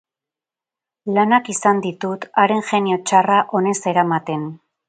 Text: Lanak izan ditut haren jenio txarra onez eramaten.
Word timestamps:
Lanak 1.17 1.51
izan 1.55 1.83
ditut 1.85 2.27
haren 2.45 2.67
jenio 2.71 3.01
txarra 3.11 3.39
onez 3.63 3.79
eramaten. 3.93 4.53